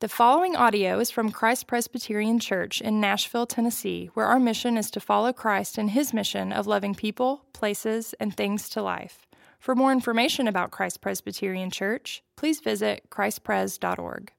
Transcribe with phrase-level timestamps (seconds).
[0.00, 4.90] The following audio is from Christ Presbyterian Church in Nashville, Tennessee, where our mission is
[4.90, 9.26] to follow Christ in his mission of loving people, places, and things to life.
[9.58, 14.32] For more information about Christ Presbyterian Church, please visit christpres.org.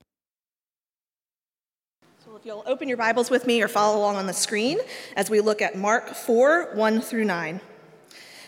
[2.24, 4.78] So if you'll open your Bibles with me or follow along on the screen
[5.16, 7.62] as we look at Mark 4 1 through 9.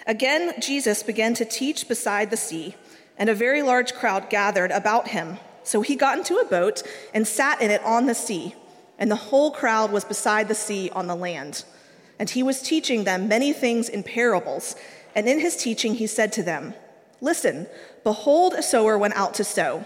[0.06, 2.76] Again, Jesus began to teach beside the sea,
[3.18, 5.40] and a very large crowd gathered about him
[5.70, 6.82] so he got into a boat
[7.14, 8.56] and sat in it on the sea,
[8.98, 11.64] and the whole crowd was beside the sea on the land.
[12.18, 14.76] And he was teaching them many things in parables.
[15.14, 16.74] And in his teaching, he said to them,
[17.22, 17.68] Listen,
[18.04, 19.86] behold, a sower went out to sow.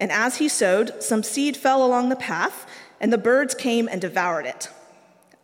[0.00, 2.64] And as he sowed, some seed fell along the path,
[3.00, 4.68] and the birds came and devoured it.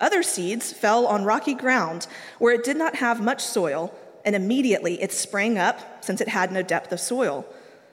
[0.00, 2.06] Other seeds fell on rocky ground
[2.38, 3.92] where it did not have much soil,
[4.24, 7.44] and immediately it sprang up, since it had no depth of soil.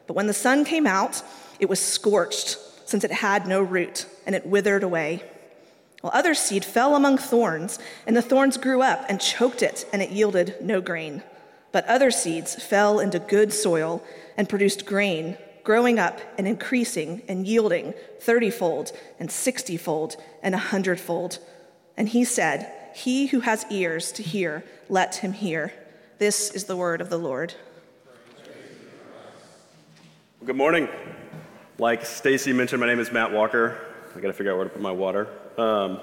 [0.05, 1.23] But when the sun came out,
[1.59, 5.23] it was scorched, since it had no root, and it withered away.
[6.02, 10.02] While other seed fell among thorns, and the thorns grew up and choked it, and
[10.02, 11.23] it yielded no grain.
[11.72, 14.03] But other seeds fell into good soil
[14.38, 21.39] and produced grain, growing up and increasing and yielding thirtyfold and sixtyfold and a hundredfold.
[21.97, 25.73] And he said, He who has ears to hear, let him hear.
[26.19, 27.53] This is the word of the Lord.
[30.45, 30.88] Good morning.
[31.80, 33.78] Like Stacy mentioned, my name is Matt Walker.
[34.16, 35.28] I got to figure out where to put my water.
[35.59, 36.00] Um,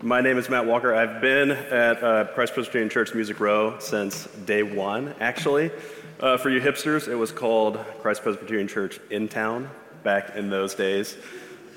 [0.00, 0.92] my name is Matt Walker.
[0.92, 5.70] I've been at uh, Christ Presbyterian Church Music Row since day one, actually.
[6.18, 9.70] Uh, for you hipsters, it was called Christ Presbyterian Church in town
[10.02, 11.16] back in those days.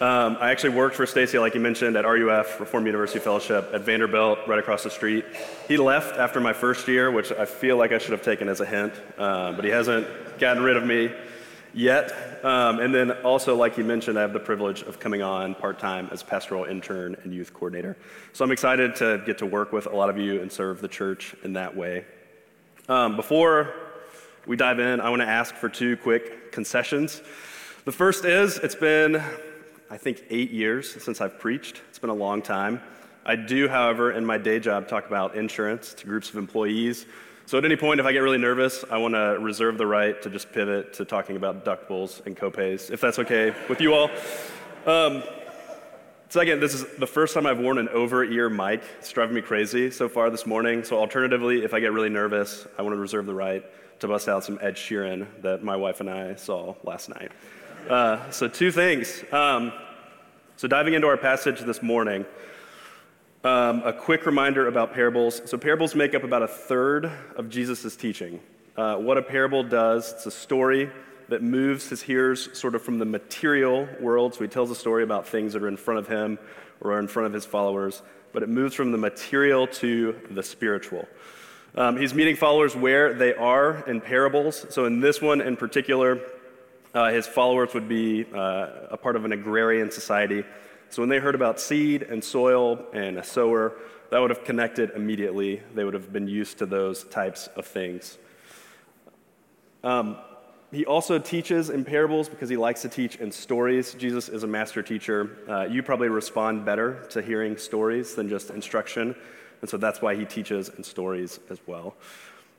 [0.02, 3.82] Um, I actually worked for Stacy, like you mentioned, at RUF, Reformed University Fellowship, at
[3.82, 5.26] Vanderbilt, right across the street.
[5.68, 8.62] He left after my first year, which I feel like I should have taken as
[8.62, 10.08] a hint, uh, but he hasn't
[10.40, 11.12] gotten rid of me
[11.76, 12.40] yet.
[12.44, 15.78] Um, and then also, like you mentioned, I have the privilege of coming on part
[15.78, 17.98] time as pastoral intern and youth coordinator.
[18.34, 20.88] So I'm excited to get to work with a lot of you and serve the
[20.88, 22.06] church in that way.
[22.88, 23.74] Um, before
[24.48, 27.22] we dive in, I want to ask for two quick concessions.
[27.84, 29.22] The first is it's been,
[29.90, 31.82] I think, eight years since I've preached.
[31.90, 32.82] It's been a long time.
[33.26, 37.08] I do, however, in my day job, talk about insurance to groups of employees
[37.46, 40.20] so at any point, if I get really nervous, I want to reserve the right
[40.24, 44.10] to just pivot to talking about deductibles and copays, if that's okay with you all.
[44.88, 45.24] Um,
[46.30, 48.82] second, this is the first time I've worn an over-ear mic.
[48.98, 50.84] It's driving me crazy so far this morning.
[50.84, 53.64] So alternatively, if I get really nervous, I want to reserve the right
[54.00, 57.32] to bust out some Ed Sheeran that my wife and I saw last night.
[57.90, 59.24] Uh, so two things.
[59.32, 59.72] Um,
[60.58, 62.26] so diving into our passage this morning.
[63.46, 65.40] Um, a quick reminder about parables.
[65.46, 68.40] So, parables make up about a third of Jesus' teaching.
[68.76, 70.90] Uh, what a parable does, it's a story
[71.30, 74.34] that moves his hearers sort of from the material world.
[74.34, 76.40] So, he tells a story about things that are in front of him
[76.82, 78.02] or are in front of his followers,
[78.34, 81.08] but it moves from the material to the spiritual.
[81.76, 84.66] Um, he's meeting followers where they are in parables.
[84.72, 86.20] So, in this one in particular,
[86.96, 90.44] uh, his followers would be uh, a part of an agrarian society.
[90.90, 93.74] So when they heard about seed and soil and a sower,
[94.12, 95.62] that would have connected immediately.
[95.74, 98.18] They would have been used to those types of things.
[99.84, 100.18] Um,
[100.72, 103.94] he also teaches in parables because he likes to teach in stories.
[103.94, 105.38] Jesus is a master teacher.
[105.48, 109.16] Uh, you probably respond better to hearing stories than just instruction,
[109.62, 111.96] and so that's why he teaches in stories as well.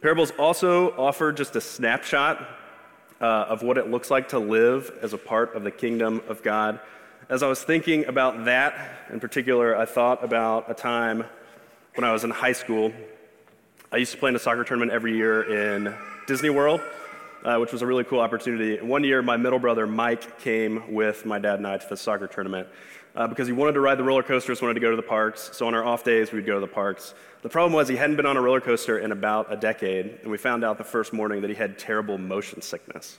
[0.00, 2.40] Parables also offer just a snapshot
[3.20, 6.42] uh, of what it looks like to live as a part of the kingdom of
[6.42, 6.80] God
[7.28, 11.24] as I was thinking about that in particular, I thought about a time
[11.94, 12.92] when I was in high school.
[13.90, 15.94] I used to play in a soccer tournament every year in
[16.28, 16.80] Disney World,
[17.44, 18.80] uh, which was a really cool opportunity.
[18.80, 22.28] One year, my middle brother Mike came with my dad and I to the soccer
[22.28, 22.68] tournament
[23.16, 25.50] uh, because he wanted to ride the roller coasters, wanted to go to the parks.
[25.52, 27.14] So on our off days, we'd go to the parks.
[27.42, 30.30] The problem was he hadn't been on a roller coaster in about a decade, and
[30.30, 33.18] we found out the first morning that he had terrible motion sickness.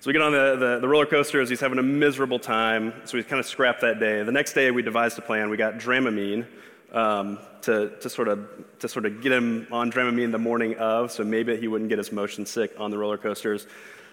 [0.00, 1.50] So we get on the, the, the, roller coasters.
[1.50, 2.94] He's having a miserable time.
[3.04, 4.22] So we kind of scrapped that day.
[4.22, 5.50] The next day, we devised a plan.
[5.50, 6.46] We got Dramamine
[6.90, 8.48] um, to, to, sort of,
[8.78, 11.98] to sort of get him on Dramamine the morning of, so maybe he wouldn't get
[11.98, 13.66] his motion sick on the roller coasters.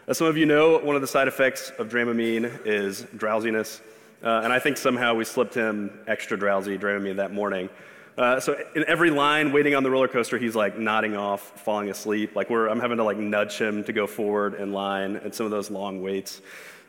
[0.08, 3.80] As some of you know, one of the side effects of Dramamine is drowsiness.
[4.22, 7.70] Uh, and I think somehow we slipped him extra drowsy Dramamine that morning.
[8.18, 11.90] Uh, so in every line, waiting on the roller coaster, he's like nodding off, falling
[11.90, 12.36] asleep.
[12.36, 15.46] Like we're, I'm having to like nudge him to go forward in line and some
[15.46, 16.42] of those long waits.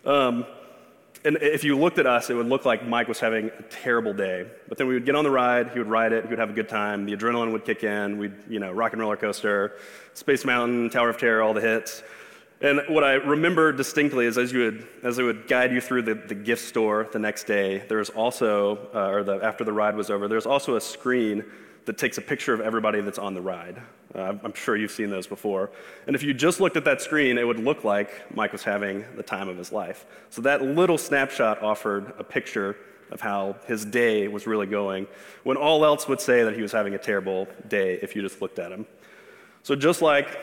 [0.06, 0.46] Um,
[1.24, 4.14] and if you looked at us, it would look like Mike was having a terrible
[4.14, 4.46] day.
[4.68, 6.50] But then we would get on the ride, he would ride it, he would have
[6.50, 7.04] a good time.
[7.04, 8.16] The adrenaline would kick in.
[8.18, 9.76] We'd, you know, rock and roller coaster,
[10.14, 12.02] Space Mountain, Tower of Terror, all the hits.
[12.60, 16.02] And what I remember distinctly is as, you would, as I would guide you through
[16.02, 19.72] the, the gift store the next day, there was also, uh, or the, after the
[19.72, 21.44] ride was over, there's also a screen
[21.84, 23.80] that takes a picture of everybody that's on the ride.
[24.12, 25.70] Uh, I'm sure you've seen those before.
[26.06, 29.04] And if you just looked at that screen, it would look like Mike was having
[29.16, 30.04] the time of his life.
[30.30, 32.76] So that little snapshot offered a picture
[33.12, 35.06] of how his day was really going,
[35.44, 38.42] when all else would say that he was having a terrible day if you just
[38.42, 38.84] looked at him.
[39.62, 40.38] So just like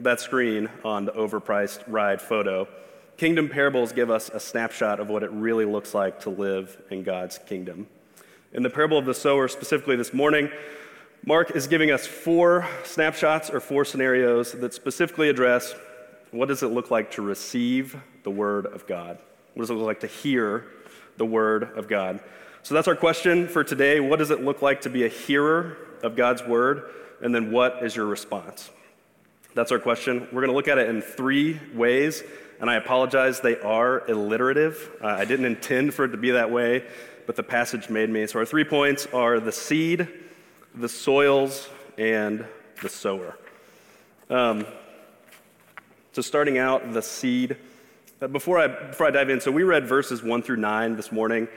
[0.00, 2.68] that screen on the overpriced ride photo,
[3.16, 7.02] Kingdom Parables give us a snapshot of what it really looks like to live in
[7.02, 7.86] God's kingdom.
[8.52, 10.50] In the parable of the sower, specifically this morning,
[11.24, 15.74] Mark is giving us four snapshots or four scenarios that specifically address
[16.30, 19.18] what does it look like to receive the word of God?
[19.54, 20.66] What does it look like to hear
[21.16, 22.20] the word of God?
[22.62, 24.00] So that's our question for today.
[24.00, 26.90] What does it look like to be a hearer of God's word?
[27.22, 28.70] And then what is your response?
[29.56, 30.28] That's our question.
[30.32, 32.22] We're going to look at it in three ways,
[32.60, 34.90] and I apologize, they are alliterative.
[35.02, 36.84] Uh, I didn't intend for it to be that way,
[37.26, 38.26] but the passage made me.
[38.26, 40.08] So our three points are the seed,
[40.74, 42.44] the soils, and
[42.82, 43.38] the sower.
[44.28, 44.66] Um,
[46.12, 47.56] so starting out, the seed.
[48.20, 51.10] Uh, before I, before I dive in, so we read verses 1 through 9 this
[51.10, 51.48] morning.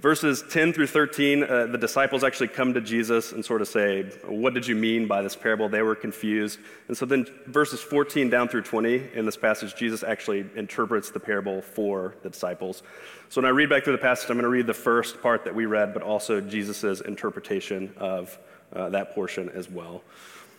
[0.00, 4.04] Verses 10 through 13, uh, the disciples actually come to Jesus and sort of say,
[4.26, 5.68] What did you mean by this parable?
[5.68, 6.58] They were confused.
[6.88, 11.20] And so then verses 14 down through 20 in this passage, Jesus actually interprets the
[11.20, 12.82] parable for the disciples.
[13.28, 15.44] So when I read back through the passage, I'm going to read the first part
[15.44, 18.38] that we read, but also Jesus' interpretation of
[18.72, 20.02] uh, that portion as well.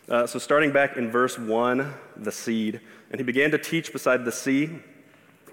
[0.07, 2.79] Uh, so starting back in verse 1, the seed.
[3.09, 4.69] And he began to teach beside the sea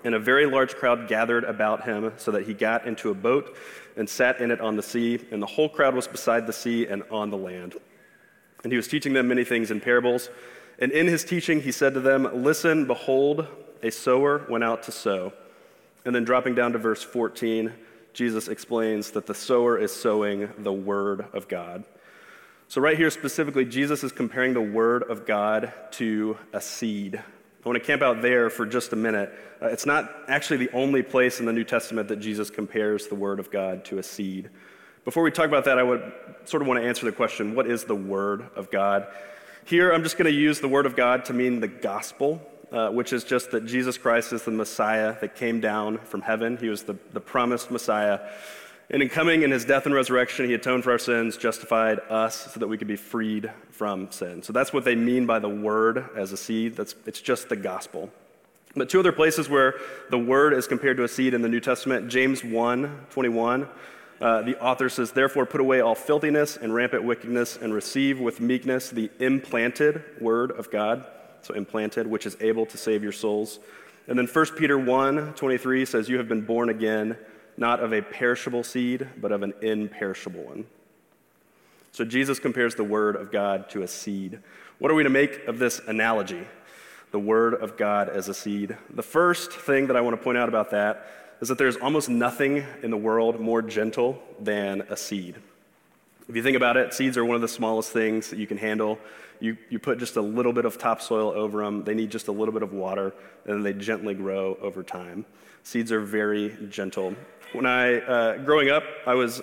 [0.04, 3.56] and a very large crowd gathered about him, so that he got into a boat
[3.96, 6.86] and sat in it on the sea, and the whole crowd was beside the sea
[6.86, 7.74] and on the land.
[8.62, 10.30] And he was teaching them many things in parables.
[10.78, 13.46] And in his teaching, he said to them, Listen, behold,
[13.82, 15.32] a sower went out to sow.
[16.04, 17.72] And then dropping down to verse 14,
[18.12, 21.84] Jesus explains that the sower is sowing the word of God.
[22.68, 27.22] So, right here specifically, Jesus is comparing the word of God to a seed
[27.68, 29.30] I want to camp out there for just a minute.
[29.60, 33.14] Uh, it's not actually the only place in the New Testament that Jesus compares the
[33.14, 34.48] Word of God to a seed.
[35.04, 36.10] Before we talk about that, I would
[36.46, 39.06] sort of want to answer the question what is the Word of God?
[39.66, 42.40] Here, I'm just going to use the Word of God to mean the gospel,
[42.72, 46.56] uh, which is just that Jesus Christ is the Messiah that came down from heaven.
[46.56, 48.30] He was the, the promised Messiah.
[48.90, 52.52] And in coming in his death and resurrection, he atoned for our sins, justified us
[52.52, 54.42] so that we could be freed from sin.
[54.42, 56.74] So that's what they mean by the word as a seed.
[56.74, 58.10] That's, it's just the gospel.
[58.74, 59.74] But two other places where
[60.10, 63.68] the word is compared to a seed in the New Testament James 1 21.
[64.20, 68.40] Uh, the author says, Therefore, put away all filthiness and rampant wickedness and receive with
[68.40, 71.06] meekness the implanted word of God.
[71.42, 73.60] So, implanted, which is able to save your souls.
[74.08, 77.16] And then 1 Peter 1 23 says, You have been born again
[77.58, 80.64] not of a perishable seed, but of an imperishable one.
[81.92, 84.38] So Jesus compares the word of God to a seed.
[84.78, 86.46] What are we to make of this analogy?
[87.10, 88.76] The word of God as a seed.
[88.94, 91.10] The first thing that I want to point out about that
[91.40, 95.36] is that there's almost nothing in the world more gentle than a seed.
[96.28, 98.58] If you think about it, seeds are one of the smallest things that you can
[98.58, 98.98] handle.
[99.40, 102.32] You, you put just a little bit of topsoil over them, they need just a
[102.32, 103.14] little bit of water,
[103.44, 105.24] and then they gently grow over time.
[105.62, 107.14] Seeds are very gentle.
[107.52, 109.42] When I, uh, growing up, I was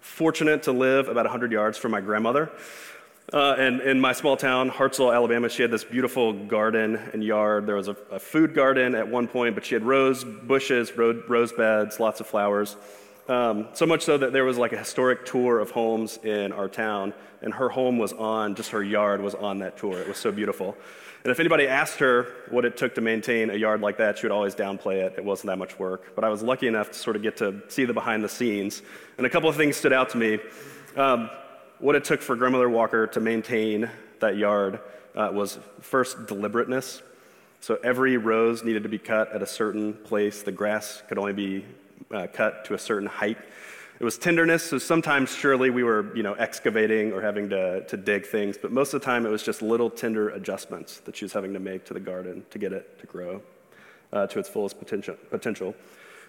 [0.00, 2.50] fortunate to live about 100 yards from my grandmother.
[3.32, 7.66] Uh, and in my small town, Hartselle, Alabama, she had this beautiful garden and yard.
[7.66, 11.52] There was a, a food garden at one point, but she had rose bushes, rose
[11.52, 12.76] beds, lots of flowers.
[13.26, 16.68] Um, so much so that there was like a historic tour of homes in our
[16.68, 19.98] town, and her home was on, just her yard was on that tour.
[19.98, 20.76] It was so beautiful.
[21.24, 24.26] And if anybody asked her what it took to maintain a yard like that, she
[24.26, 25.14] would always downplay it.
[25.16, 26.14] It wasn't that much work.
[26.14, 28.82] But I was lucky enough to sort of get to see the behind the scenes.
[29.16, 30.38] And a couple of things stood out to me.
[30.96, 31.30] Um,
[31.78, 33.88] what it took for Grandmother Walker to maintain
[34.20, 34.80] that yard
[35.14, 37.00] uh, was first deliberateness.
[37.60, 40.42] So every rose needed to be cut at a certain place.
[40.42, 41.64] The grass could only be
[42.10, 43.38] uh, cut to a certain height.
[44.00, 47.96] It was tenderness, so sometimes surely we were, you know, excavating or having to, to
[47.96, 51.24] dig things, but most of the time it was just little tender adjustments that she
[51.24, 53.40] was having to make to the garden to get it to grow
[54.12, 55.16] uh, to its fullest potential.
[55.30, 55.74] potential.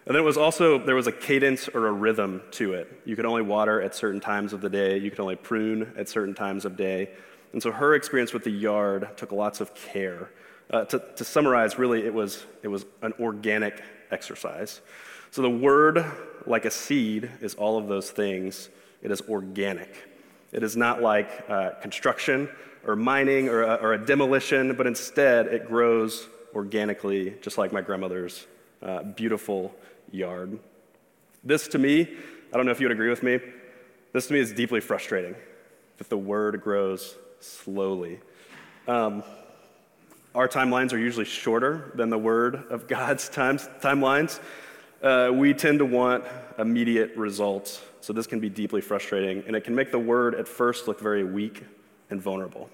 [0.06, 3.02] And then it was also, there was a cadence or a rhythm to it.
[3.06, 6.08] You could only water at certain times of the day, you could only prune at
[6.08, 7.10] certain times of day.
[7.54, 10.30] And so her experience with the yard took lots of care.
[10.70, 13.82] Uh, to, to summarize, really, it was, it was an organic
[14.12, 14.82] exercise.
[15.36, 16.06] So the word,
[16.46, 18.70] like a seed, is all of those things.
[19.02, 19.94] It is organic.
[20.54, 22.48] It is not like uh, construction
[22.88, 27.82] or mining or a, or a demolition, but instead it grows organically, just like my
[27.82, 28.48] grandmother's
[28.82, 29.76] uh, beautiful
[30.10, 30.58] yard.
[31.44, 32.04] This to me,
[32.54, 33.40] I don't know if you would agree with me,
[34.14, 35.36] this to me is deeply frustrating
[35.98, 38.22] that the word grows slowly.
[38.88, 39.22] Um,
[40.34, 44.40] our timelines are usually shorter than the word of God's times, timelines.
[45.06, 46.24] Uh, we tend to want
[46.58, 50.48] immediate results, so this can be deeply frustrating, and it can make the word at
[50.48, 51.64] first look very weak
[52.10, 52.72] and vulnerable.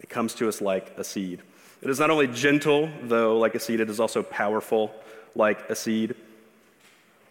[0.00, 1.42] It comes to us like a seed.
[1.82, 4.94] It is not only gentle, though, like a seed, it is also powerful,
[5.34, 6.14] like a seed.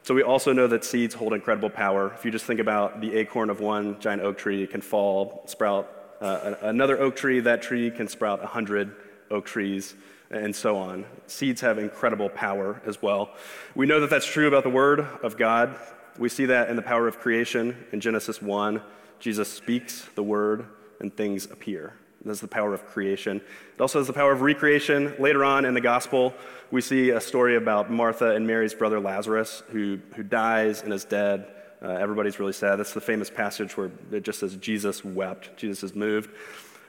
[0.04, 2.12] So we also know that seeds hold incredible power.
[2.14, 5.44] If you just think about the acorn of one giant oak tree, it can fall,
[5.46, 7.40] sprout uh, another oak tree.
[7.40, 8.94] That tree can sprout a hundred
[9.32, 9.96] oak trees,
[10.34, 11.06] and so on.
[11.28, 13.32] Seeds have incredible power as well.
[13.76, 15.76] We know that that's true about the Word of God.
[16.18, 18.82] We see that in the power of creation in Genesis 1.
[19.20, 20.66] Jesus speaks the Word,
[21.00, 21.94] and things appear.
[22.26, 23.38] That's the power of creation.
[23.38, 25.14] It also has the power of recreation.
[25.20, 26.34] Later on in the gospel,
[26.72, 31.04] we see a story about Martha and Mary's brother Lazarus, who, who dies and is
[31.04, 31.48] dead.
[31.82, 32.78] Uh, everybody's really sad.
[32.78, 35.58] That's the famous passage where it just says, Jesus wept.
[35.58, 36.30] Jesus is moved.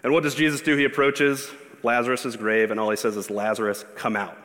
[0.04, 0.76] And what does Jesus do?
[0.76, 1.50] He approaches
[1.84, 4.36] Lazarus' grave, and all he says is, Lazarus, come out.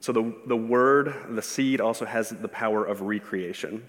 [0.00, 3.86] So the, the word, the seed, also has the power of recreation.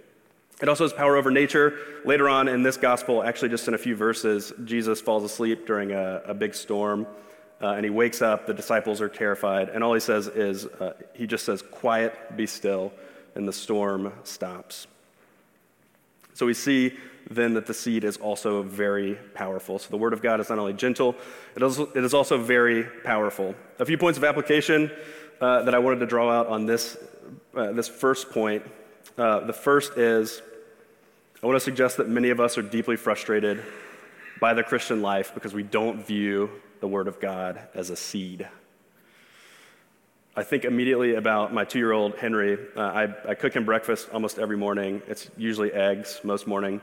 [0.61, 1.77] It also has power over nature.
[2.05, 5.91] Later on in this gospel, actually just in a few verses, Jesus falls asleep during
[5.91, 7.07] a, a big storm,
[7.61, 8.45] uh, and he wakes up.
[8.45, 12.45] The disciples are terrified, and all he says is, uh, he just says, Quiet, be
[12.45, 12.93] still,
[13.35, 14.85] and the storm stops.
[16.35, 16.93] So we see
[17.29, 19.79] then that the seed is also very powerful.
[19.79, 21.15] So the word of God is not only gentle,
[21.55, 23.55] it is, it is also very powerful.
[23.79, 24.91] A few points of application
[25.41, 26.97] uh, that I wanted to draw out on this,
[27.55, 28.63] uh, this first point.
[29.17, 30.41] Uh, the first is
[31.43, 33.61] I want to suggest that many of us are deeply frustrated
[34.39, 36.49] by the Christian life because we don't view
[36.79, 38.47] the Word of God as a seed.
[40.35, 42.57] I think immediately about my two year old Henry.
[42.75, 45.01] Uh, I, I, cook him breakfast almost every morning.
[45.07, 46.81] It's usually eggs most morning,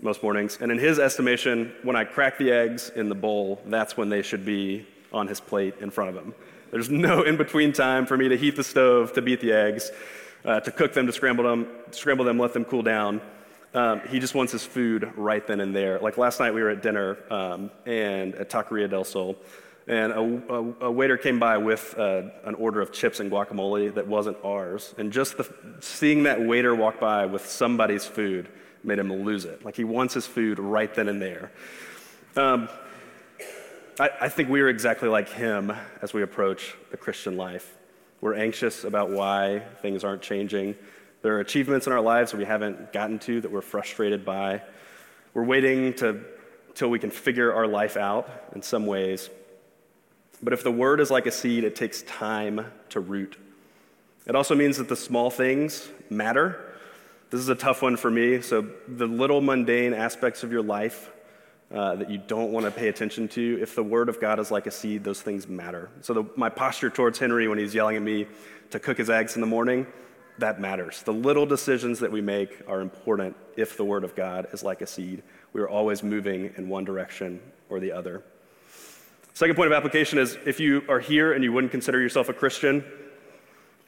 [0.00, 0.58] most mornings.
[0.60, 4.22] And in his estimation, when I crack the eggs in the bowl, that's when they
[4.22, 6.34] should be on his plate in front of him.
[6.70, 9.90] There's no in between time for me to heat the stove, to beat the eggs,
[10.44, 13.20] uh, to cook them, to scramble them, scramble them, let them cool down.
[13.74, 15.98] Um, he just wants his food right then and there.
[15.98, 19.36] Like last night, we were at dinner um, and at Taqueria del Sol
[19.88, 20.20] and a,
[20.52, 24.36] a, a waiter came by with uh, an order of chips and guacamole that wasn't
[24.44, 24.94] ours.
[24.98, 25.50] And just the,
[25.80, 28.48] seeing that waiter walk by with somebody's food
[28.84, 29.64] made him lose it.
[29.64, 31.50] Like he wants his food right then and there.
[32.36, 32.68] Um,
[33.98, 37.76] I, I think we are exactly like him as we approach the Christian life.
[38.20, 40.76] We're anxious about why things aren't changing.
[41.22, 44.62] There are achievements in our lives that we haven't gotten to that we're frustrated by.
[45.34, 46.24] We're waiting to,
[46.74, 49.30] till we can figure our life out in some ways.
[50.42, 53.36] But if the word is like a seed, it takes time to root.
[54.26, 56.67] It also means that the small things matter.
[57.30, 58.40] This is a tough one for me.
[58.40, 61.10] So, the little mundane aspects of your life
[61.70, 64.50] uh, that you don't want to pay attention to, if the word of God is
[64.50, 65.90] like a seed, those things matter.
[66.00, 68.26] So, the, my posture towards Henry when he's yelling at me
[68.70, 69.86] to cook his eggs in the morning,
[70.38, 71.02] that matters.
[71.02, 74.80] The little decisions that we make are important if the word of God is like
[74.80, 75.22] a seed.
[75.52, 78.22] We are always moving in one direction or the other.
[79.34, 82.32] Second point of application is if you are here and you wouldn't consider yourself a
[82.32, 82.82] Christian,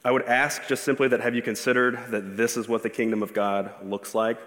[0.03, 3.23] I would ask just simply that have you considered that this is what the kingdom
[3.23, 4.39] of God looks like?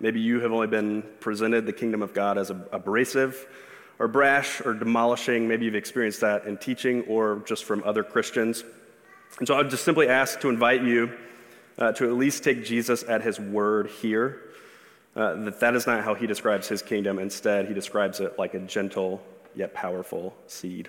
[0.00, 3.46] Maybe you have only been presented the kingdom of God as abrasive
[4.00, 5.46] or brash or demolishing.
[5.46, 8.64] Maybe you've experienced that in teaching or just from other Christians.
[9.38, 11.12] And so I would just simply ask to invite you
[11.78, 14.42] uh, to at least take Jesus at his word here.
[15.14, 17.18] Uh, that that is not how he describes his kingdom.
[17.18, 19.22] Instead, he describes it like a gentle
[19.54, 20.88] yet powerful seed.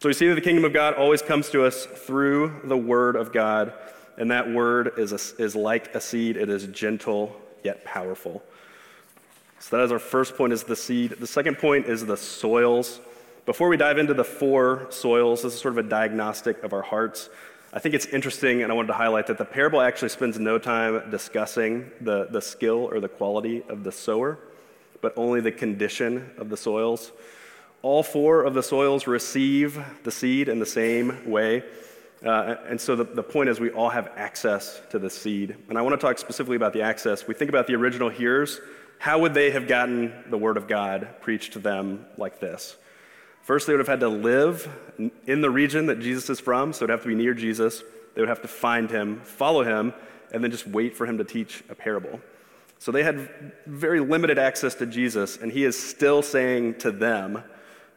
[0.00, 3.16] So we see that the kingdom of God always comes to us through the word
[3.16, 3.74] of God,
[4.16, 6.38] and that word is, a, is like a seed.
[6.38, 8.42] It is gentle yet powerful.
[9.58, 11.10] So that is our first point is the seed.
[11.20, 12.98] The second point is the soils.
[13.44, 16.80] Before we dive into the four soils, this is sort of a diagnostic of our
[16.80, 17.28] hearts.
[17.74, 20.58] I think it's interesting, and I wanted to highlight that the parable actually spends no
[20.58, 24.38] time discussing the, the skill or the quality of the sower,
[25.02, 27.12] but only the condition of the soils.
[27.82, 31.62] All four of the soils receive the seed in the same way.
[32.24, 35.56] Uh, and so the, the point is, we all have access to the seed.
[35.70, 37.26] And I want to talk specifically about the access.
[37.26, 38.60] We think about the original hearers.
[38.98, 42.76] How would they have gotten the word of God preached to them like this?
[43.40, 44.68] First, they would have had to live
[45.26, 47.82] in the region that Jesus is from, so it would have to be near Jesus.
[48.14, 49.94] They would have to find him, follow him,
[50.32, 52.20] and then just wait for him to teach a parable.
[52.78, 57.42] So they had very limited access to Jesus, and he is still saying to them,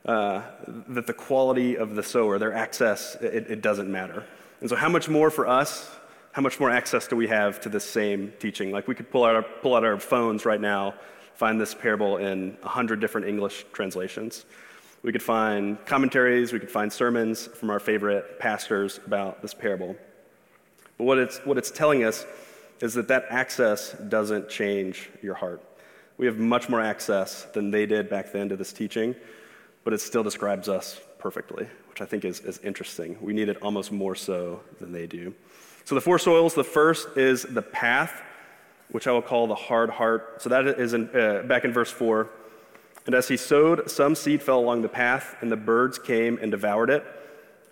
[0.06, 0.42] uh,
[0.90, 4.26] that the quality of the sower, their access, it, it doesn't matter.
[4.62, 5.90] And so, how much more for us?
[6.32, 8.72] How much more access do we have to this same teaching?
[8.72, 10.96] Like, we could pull out our, pull out our phones right now,
[11.36, 14.46] find this parable in 100 different English translations.
[15.04, 19.96] We could find commentaries, we could find sermons from our favorite pastors about this parable.
[20.98, 22.26] But what it's, what it's telling us
[22.80, 25.62] is that that access doesn't change your heart.
[26.18, 29.16] We have much more access than they did back then to this teaching,
[29.84, 33.18] but it still describes us perfectly, which I think is, is interesting.
[33.22, 35.34] We need it almost more so than they do.
[35.86, 38.22] So, the four soils the first is the path,
[38.92, 40.42] which I will call the hard heart.
[40.42, 42.30] So, that is in, uh, back in verse 4.
[43.06, 46.52] And as he sowed, some seed fell along the path, and the birds came and
[46.52, 47.06] devoured it.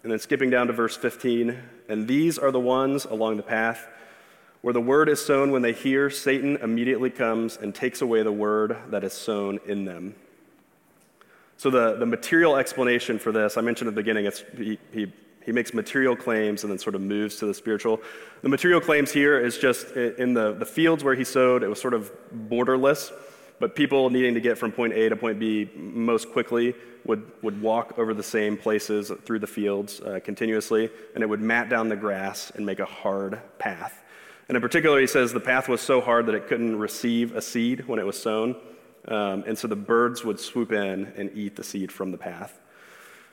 [0.03, 3.87] And then skipping down to verse 15, and these are the ones along the path
[4.61, 8.31] where the word is sown when they hear, Satan immediately comes and takes away the
[8.31, 10.15] word that is sown in them.
[11.61, 15.13] So, the, the material explanation for this, I mentioned at the beginning, it's, he, he,
[15.45, 18.01] he makes material claims and then sort of moves to the spiritual.
[18.41, 21.79] The material claims here is just in the, the fields where he sowed, it was
[21.79, 22.11] sort of
[22.49, 23.11] borderless,
[23.59, 26.73] but people needing to get from point A to point B most quickly
[27.05, 31.41] would, would walk over the same places through the fields uh, continuously, and it would
[31.41, 34.01] mat down the grass and make a hard path.
[34.47, 37.41] And in particular, he says the path was so hard that it couldn't receive a
[37.43, 38.55] seed when it was sown.
[39.07, 42.59] Um, and so the birds would swoop in and eat the seed from the path.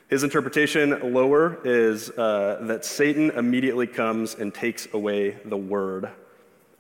[0.09, 6.09] His interpretation lower is uh, that Satan immediately comes and takes away the word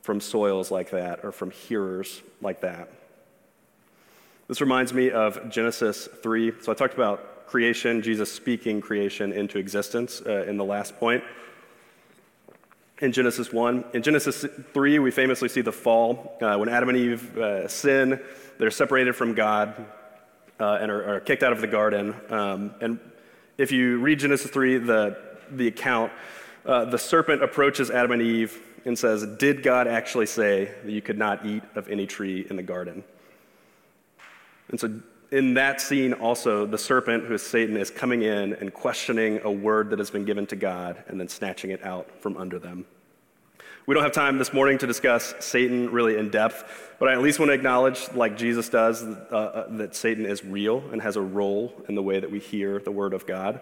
[0.00, 2.90] from soils like that or from hearers like that.
[4.46, 6.54] This reminds me of Genesis 3.
[6.62, 11.22] So I talked about creation, Jesus speaking creation into existence uh, in the last point
[13.00, 13.84] in Genesis 1.
[13.94, 16.36] In Genesis 3, we famously see the fall.
[16.40, 18.20] Uh, when Adam and Eve uh, sin,
[18.58, 19.74] they're separated from God
[20.58, 22.14] uh, and are, are, kicked out of the garden.
[22.28, 22.98] Um, and
[23.56, 25.18] if you read Genesis 3, the,
[25.50, 26.12] the account,
[26.66, 31.02] uh, the serpent approaches Adam and Eve and says, Did God actually say that you
[31.02, 33.04] could not eat of any tree in the garden?
[34.70, 38.72] And so in that scene, also, the serpent, who is Satan, is coming in and
[38.72, 42.36] questioning a word that has been given to God and then snatching it out from
[42.36, 42.86] under them.
[43.86, 47.22] We don't have time this morning to discuss Satan really in depth, but I at
[47.22, 51.16] least want to acknowledge, like Jesus does, uh, uh, that Satan is real and has
[51.16, 53.60] a role in the way that we hear the word of God.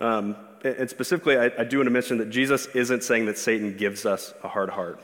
[0.00, 3.76] Um, and specifically, I, I do want to mention that Jesus isn't saying that Satan
[3.76, 5.00] gives us a hard heart.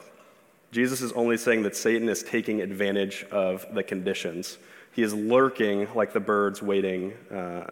[0.72, 4.58] Jesus is only saying that Satan is taking advantage of the conditions
[4.92, 7.66] he is lurking like the birds waiting uh,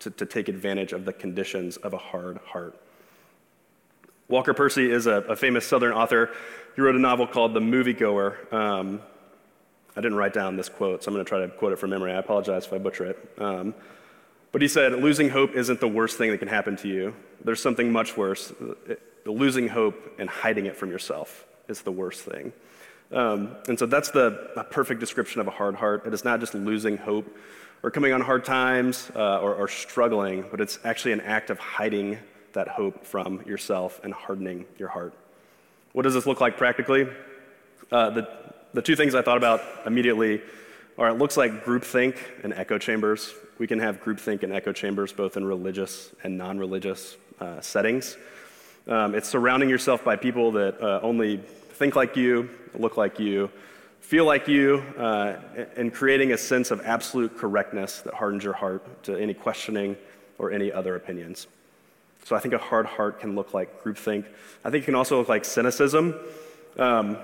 [0.00, 2.78] to, to take advantage of the conditions of a hard heart.
[4.28, 6.30] Walker Percy is a, a famous Southern author.
[6.74, 8.52] He wrote a novel called The Moviegoer.
[8.52, 9.00] Um,
[9.96, 11.90] I didn't write down this quote, so I'm going to try to quote it from
[11.90, 12.12] memory.
[12.12, 13.32] I apologize if I butcher it.
[13.38, 13.74] Um,
[14.50, 17.14] but he said, Losing hope isn't the worst thing that can happen to you.
[17.44, 18.52] There's something much worse.
[19.24, 22.52] losing hope and hiding it from yourself is the worst thing.
[23.12, 26.06] Um, and so that's the perfect description of a hard heart.
[26.06, 27.26] It is not just losing hope
[27.82, 31.58] or coming on hard times uh, or, or struggling, but it's actually an act of
[31.58, 32.18] hiding
[32.54, 35.12] that hope from yourself and hardening your heart.
[35.92, 37.06] What does this look like practically?
[37.92, 38.28] Uh, the,
[38.72, 40.40] the two things I thought about immediately
[40.96, 43.34] are it looks like groupthink and echo chambers.
[43.58, 48.16] We can have groupthink and echo chambers both in religious and non religious uh, settings.
[48.86, 51.40] Um, it's surrounding yourself by people that uh, only
[51.74, 53.50] think like you, look like you,
[54.00, 55.36] feel like you, uh,
[55.76, 59.96] and creating a sense of absolute correctness that hardens your heart to any questioning
[60.38, 61.46] or any other opinions.
[62.24, 64.24] So I think a hard heart can look like groupthink.
[64.64, 66.14] I think it can also look like cynicism.
[66.78, 67.18] Um,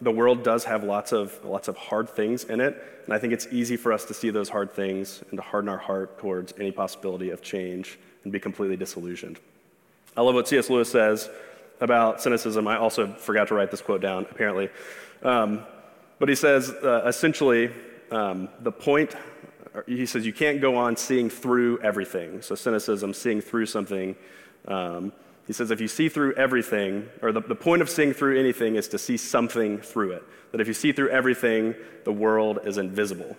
[0.00, 3.32] the world does have lots of, lots of hard things in it, and I think
[3.32, 6.54] it's easy for us to see those hard things and to harden our heart towards
[6.58, 9.40] any possibility of change and be completely disillusioned.
[10.16, 10.70] I love what C.S.
[10.70, 11.28] Lewis says
[11.80, 12.66] about cynicism.
[12.66, 14.68] I also forgot to write this quote down, apparently.
[15.22, 15.64] Um,
[16.18, 17.70] but he says uh, essentially,
[18.10, 19.14] um, the point,
[19.86, 22.42] he says, you can't go on seeing through everything.
[22.42, 24.16] So, cynicism, seeing through something.
[24.66, 25.12] Um,
[25.46, 28.76] he says, if you see through everything, or the, the point of seeing through anything
[28.76, 30.22] is to see something through it.
[30.52, 33.36] That if you see through everything, the world is invisible.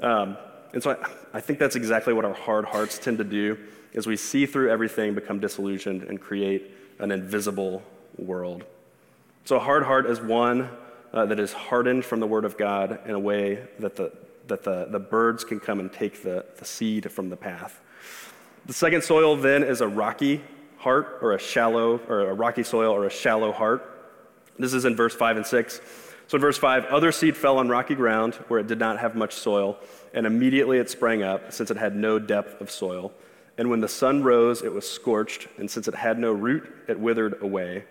[0.00, 0.36] Um,
[0.72, 3.58] and so I, I think that's exactly what our hard hearts tend to do,
[3.92, 7.82] is we see through everything, become disillusioned, and create an invisible
[8.16, 8.64] world.
[9.44, 10.70] So, a hard heart is one
[11.12, 14.12] uh, that is hardened from the Word of God in a way that the,
[14.46, 17.80] that the, the birds can come and take the, the seed from the path.
[18.66, 20.42] The second soil then is a rocky
[20.78, 23.86] heart or a shallow, or a rocky soil or a shallow heart.
[24.58, 25.80] This is in verse 5 and 6.
[26.28, 29.16] So in verse 5, other seed fell on rocky ground where it did not have
[29.16, 29.78] much soil,
[30.14, 33.12] and immediately it sprang up, since it had no depth of soil.
[33.60, 36.98] And when the sun rose, it was scorched, and since it had no root, it
[36.98, 37.84] withered away.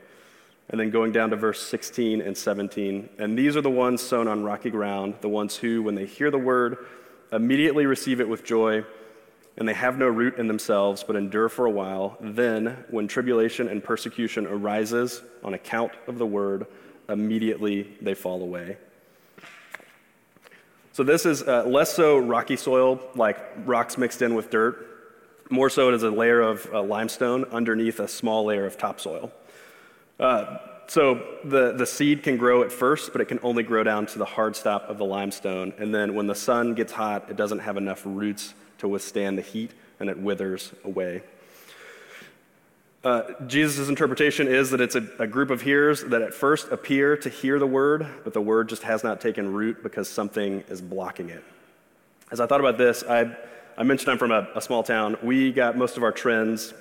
[0.67, 3.08] And then going down to verse 16 and 17.
[3.19, 6.32] And these are the ones sown on rocky ground, the ones who, when they hear
[6.32, 6.88] the word,
[7.32, 8.84] immediately receive it with joy,
[9.58, 12.17] and they have no root in themselves, but endure for a while.
[12.19, 16.65] Then, when tribulation and persecution arises on account of the word,
[17.10, 18.77] immediately they fall away.
[20.93, 24.88] So, this is uh, less so rocky soil, like rocks mixed in with dirt.
[25.50, 29.32] More so, it is a layer of uh, limestone underneath a small layer of topsoil.
[30.20, 30.58] Uh,
[30.88, 34.20] so the, the seed can grow at first, but it can only grow down to
[34.20, 35.74] the hard stop of the limestone.
[35.78, 39.42] And then when the sun gets hot, it doesn't have enough roots to withstand the
[39.42, 41.22] heat and it withers away.
[43.04, 47.16] Uh, Jesus' interpretation is that it's a, a, group of hearers that at first appear
[47.16, 50.82] to hear the word, but the word just has not taken root because something is
[50.82, 51.44] blocking it.
[52.30, 53.36] As I thought about this, I,
[53.80, 55.15] I mentioned I'm from a, a small town.
[55.24, 56.74] We got most of our trends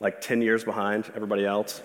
[0.00, 1.82] like 10 years behind everybody else.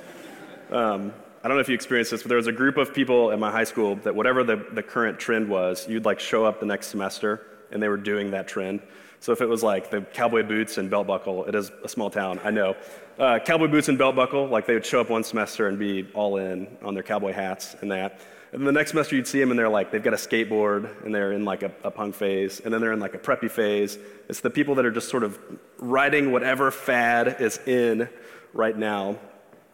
[0.72, 1.12] Um,
[1.44, 3.40] I don't know if you experienced this, but there was a group of people at
[3.40, 6.66] my high school that whatever the, the current trend was, you'd like show up the
[6.66, 8.80] next semester and they were doing that trend.
[9.20, 12.10] So if it was like the cowboy boots and belt buckle, it is a small
[12.10, 12.78] town, I know.
[13.20, 16.08] Uh, cowboy boots and belt buckle, like they would show up one semester and be
[16.14, 18.22] all in on their cowboy hats and that.
[18.52, 21.06] And then the next semester you'd see them and they're like, they've got a skateboard
[21.06, 22.62] and they're in like a, a punk phase.
[22.62, 23.98] And then they're in like a preppy phase.
[24.30, 25.38] It's the people that are just sort of
[25.80, 28.08] riding whatever fad is in
[28.54, 29.18] right now.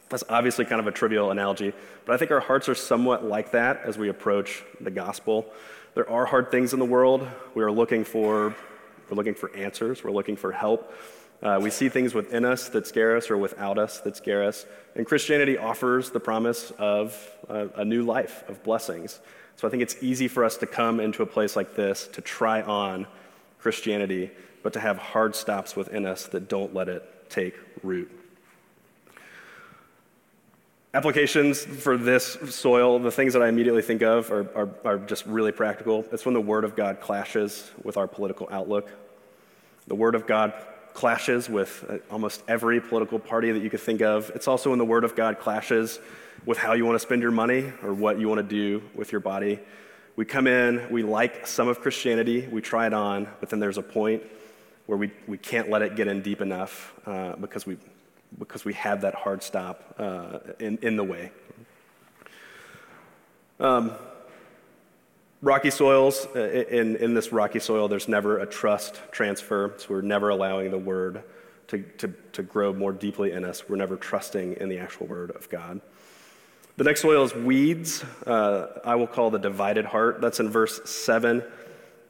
[0.09, 1.73] That's obviously kind of a trivial analogy,
[2.05, 5.45] but I think our hearts are somewhat like that as we approach the gospel.
[5.95, 7.27] There are hard things in the world.
[7.55, 8.55] We are looking for
[9.09, 10.93] we're looking for answers, we're looking for help.
[11.43, 14.65] Uh, we see things within us that scare us or without us that scare us.
[14.95, 19.19] And Christianity offers the promise of a, a new life, of blessings.
[19.57, 22.21] So I think it's easy for us to come into a place like this to
[22.21, 23.07] try on
[23.59, 28.09] Christianity, but to have hard stops within us that don't let it take root.
[30.93, 35.25] Applications for this soil, the things that I immediately think of are, are, are, just
[35.25, 36.05] really practical.
[36.11, 38.91] It's when the Word of God clashes with our political outlook.
[39.87, 40.53] The Word of God
[40.93, 44.31] clashes with uh, almost every political party that you could think of.
[44.35, 45.99] It's also when the Word of God clashes
[46.45, 49.11] with how you want to spend your money or what you want to do with
[49.11, 49.59] your body.
[50.15, 53.77] We come in, we like some of Christianity, we try it on, but then there's
[53.77, 54.23] a point
[54.85, 57.77] where we, we can't let it get in deep enough uh, because we,
[58.37, 61.31] because we have that hard stop uh, in, in the way.
[63.59, 63.93] Um,
[65.43, 70.01] rocky soils, uh, in, in this rocky soil, there's never a trust transfer, so we're
[70.01, 71.21] never allowing the word
[71.67, 73.67] to, to, to grow more deeply in us.
[73.67, 75.81] We're never trusting in the actual word of God.
[76.77, 78.03] The next soil is weeds.
[78.25, 80.21] Uh, I will call the divided heart.
[80.21, 81.43] That's in verse 7.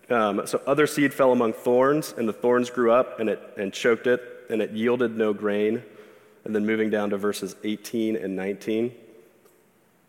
[0.10, 3.74] Um, so other seed fell among thorns, and the thorns grew up and, it, and
[3.74, 5.84] choked it, and it yielded no grain.
[6.46, 8.94] And then moving down to verses 18 and 19.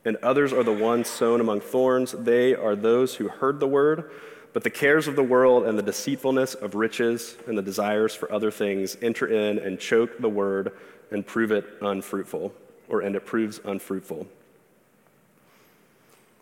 [0.05, 2.12] And others are the ones sown among thorns.
[2.12, 4.11] They are those who heard the word,
[4.53, 8.31] but the cares of the world and the deceitfulness of riches and the desires for
[8.31, 10.73] other things enter in and choke the word
[11.11, 12.53] and prove it unfruitful,
[12.88, 14.27] or and it proves unfruitful.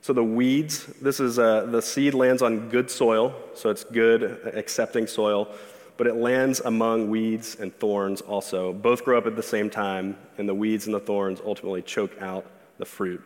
[0.00, 4.52] So the weeds, this is uh, the seed lands on good soil, so it's good,
[4.54, 5.48] accepting soil
[5.96, 8.72] but it lands among weeds and thorns also.
[8.72, 12.20] Both grow up at the same time, and the weeds and the thorns ultimately choke
[12.20, 12.46] out
[12.78, 13.22] the fruit.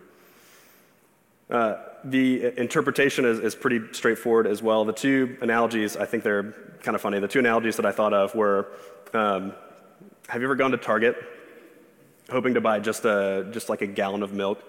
[1.50, 4.84] Uh, the interpretation is, is, pretty straightforward as well.
[4.84, 7.20] The two analogies, I think they're kind of funny.
[7.20, 8.68] The two analogies that I thought of were
[9.14, 9.52] um,
[10.28, 11.16] have you ever gone to Target
[12.30, 14.60] hoping to buy just, a, just like a gallon of milk?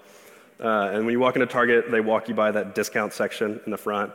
[0.59, 3.71] Uh, and when you walk into Target, they walk you by that discount section in
[3.71, 4.11] the front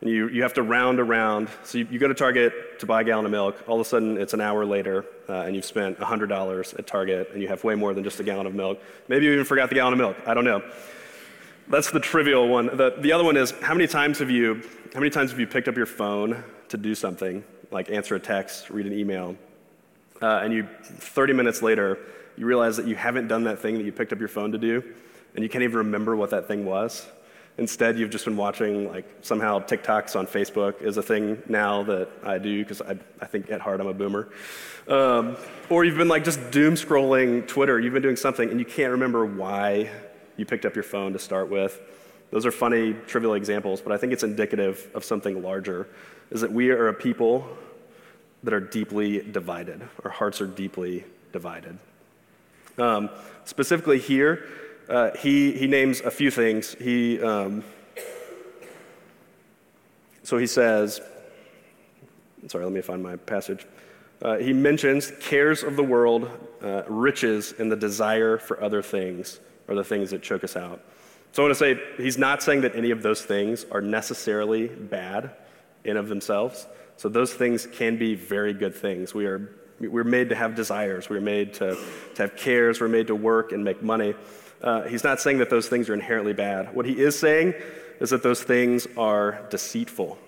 [0.00, 1.48] and you, you have to round around.
[1.64, 3.56] So you, you, go to Target to buy a gallon of milk.
[3.66, 7.30] All of a sudden, it's an hour later, uh, and you've spent $100 at Target,
[7.32, 8.80] and you have way more than just a gallon of milk.
[9.08, 10.16] Maybe you even forgot the gallon of milk.
[10.26, 10.62] I don't know.
[11.70, 12.66] That's the trivial one.
[12.66, 14.62] The, the other one is how many times have you
[14.94, 18.20] how many times have you picked up your phone to do something like answer a
[18.20, 19.36] text, read an email,
[20.22, 21.98] uh, and you 30 minutes later
[22.38, 24.58] you realize that you haven't done that thing that you picked up your phone to
[24.58, 24.82] do,
[25.34, 27.06] and you can't even remember what that thing was.
[27.58, 32.08] Instead, you've just been watching, like, somehow TikToks on Facebook is a thing now that
[32.22, 34.28] I do because I, I think at heart I'm a boomer.
[34.86, 35.36] Um,
[35.68, 37.80] or you've been, like, just doom scrolling Twitter.
[37.80, 39.90] You've been doing something and you can't remember why
[40.38, 41.78] you picked up your phone to start with.
[42.30, 45.88] Those are funny, trivial examples, but I think it's indicative of something larger
[46.30, 47.46] is that we are a people
[48.44, 49.86] that are deeply divided.
[50.04, 51.78] Our hearts are deeply divided.
[52.78, 53.10] Um,
[53.44, 54.46] specifically here,
[54.88, 56.74] uh, he, he names a few things.
[56.74, 57.64] He, um,
[60.28, 61.00] So he says,
[62.48, 63.66] sorry, let me find my passage.
[64.20, 66.28] Uh, he mentions cares of the world,
[66.62, 70.80] uh, riches, and the desire for other things are the things that choke us out.
[71.32, 74.68] So I want to say he's not saying that any of those things are necessarily
[74.68, 75.32] bad
[75.84, 76.66] in of themselves.
[76.96, 79.14] So those things can be very good things.
[79.14, 81.08] We are we're made to have desires.
[81.08, 81.78] We're made to,
[82.16, 82.80] to have cares.
[82.80, 84.14] We're made to work and make money.
[84.60, 86.74] Uh, he's not saying that those things are inherently bad.
[86.74, 87.54] What he is saying
[88.00, 90.18] is that those things are deceitful.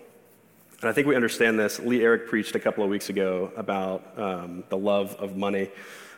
[0.80, 1.78] And I think we understand this.
[1.80, 5.70] Lee Eric preached a couple of weeks ago about um, the love of money.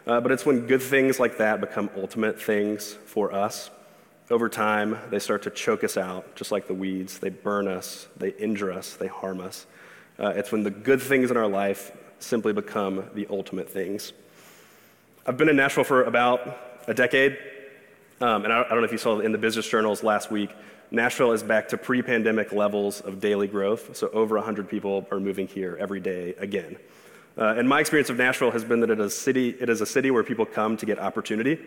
[0.06, 3.70] Uh, but it's when good things like that become ultimate things for us.
[4.30, 7.18] Over time, they start to choke us out, just like the weeds.
[7.18, 9.66] They burn us, they injure us, they harm us.
[10.18, 14.12] Uh, it's when the good things in our life simply become the ultimate things.
[15.26, 16.56] I've been in Nashville for about
[16.88, 17.38] a decade,
[18.20, 20.50] um, and I, I don't know if you saw in the business journals last week,
[20.90, 23.96] Nashville is back to pre pandemic levels of daily growth.
[23.96, 26.76] So, over 100 people are moving here every day again.
[27.36, 29.80] Uh, and my experience of Nashville has been that it is, a city, it is
[29.80, 31.58] a city where people come to get opportunity.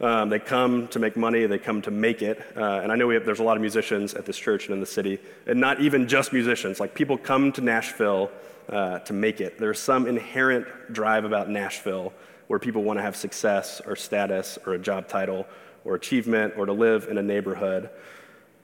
[0.00, 2.40] Um, they come to make money, they come to make it.
[2.56, 4.80] Uh, and I know have, there's a lot of musicians at this church and in
[4.80, 6.80] the city, and not even just musicians.
[6.80, 8.30] Like people come to Nashville
[8.70, 9.58] uh, to make it.
[9.58, 12.12] There's some inherent drive about Nashville
[12.46, 15.46] where people want to have success or status or a job title
[15.84, 17.90] or achievement or to live in a neighborhood.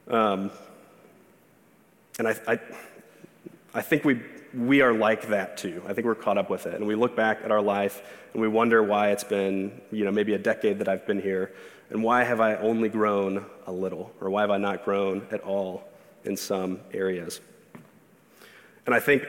[0.08, 0.50] Um,
[2.18, 2.58] and I, I,
[3.74, 4.22] I think we,
[4.56, 5.82] we are like that too.
[5.86, 6.74] I think we're caught up with it.
[6.74, 10.10] And we look back at our life and we wonder why it's been, you know,
[10.10, 11.54] maybe a decade that I've been here.
[11.90, 14.12] And why have I only grown a little?
[14.20, 15.86] Or why have I not grown at all
[16.24, 17.40] in some areas?
[18.86, 19.24] And I think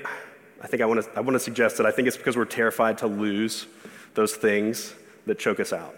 [0.62, 2.46] I think I want to I want to suggest that I think it's because we're
[2.46, 3.68] terrified to lose
[4.14, 5.96] those things that choke us out.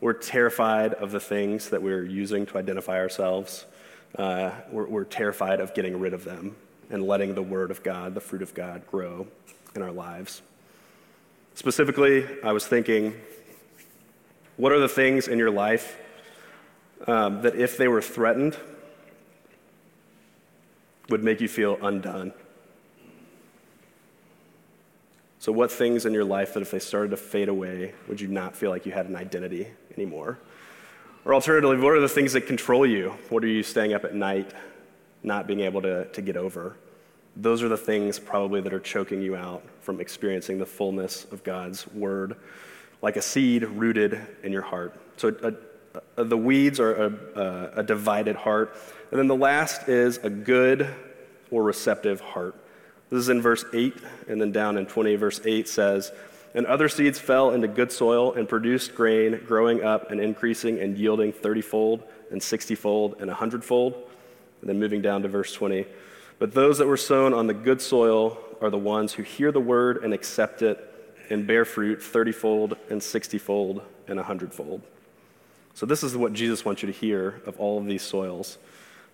[0.00, 3.64] We're terrified of the things that we're using to identify ourselves.
[4.16, 6.56] Uh, we're, we're terrified of getting rid of them
[6.90, 9.26] and letting the Word of God, the fruit of God, grow
[9.74, 10.42] in our lives.
[11.54, 13.14] Specifically, I was thinking,
[14.56, 15.96] what are the things in your life
[17.06, 18.56] um, that, if they were threatened,
[21.08, 22.32] would make you feel undone?
[25.38, 28.28] So, what things in your life that if they started to fade away, would you
[28.28, 30.38] not feel like you had an identity anymore?
[31.24, 33.14] Or alternatively, what are the things that control you?
[33.30, 34.52] What are you staying up at night,
[35.22, 36.76] not being able to, to get over?
[37.36, 41.44] Those are the things probably that are choking you out from experiencing the fullness of
[41.44, 42.36] God's word,
[43.02, 44.94] like a seed rooted in your heart.
[45.16, 45.54] So, a,
[46.16, 48.76] a, the weeds are a, a divided heart.
[49.10, 50.88] And then the last is a good
[51.50, 52.54] or receptive heart.
[53.10, 53.94] This is in verse 8,
[54.28, 56.12] and then down in 20, verse 8 says,
[56.54, 60.96] And other seeds fell into good soil and produced grain, growing up and increasing and
[60.96, 64.08] yielding thirtyfold and sixtyfold and a hundredfold.
[64.60, 65.86] And then moving down to verse 20.
[66.38, 69.60] But those that were sown on the good soil are the ones who hear the
[69.60, 70.86] word and accept it
[71.30, 74.82] and bear fruit thirtyfold and sixtyfold and a hundredfold.
[75.74, 78.58] So, this is what Jesus wants you to hear of all of these soils.